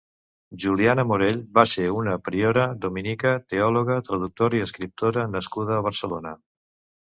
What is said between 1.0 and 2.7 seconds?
Morell va ser una priora